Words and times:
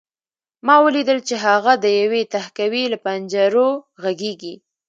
ما 0.65 0.75
ولیدل 0.85 1.19
چې 1.27 1.35
هغه 1.45 1.73
د 1.83 1.85
یوې 2.01 2.21
تهکوي 2.33 2.83
له 2.93 2.97
پنجرو 3.05 3.69
غږېږي 4.03 4.55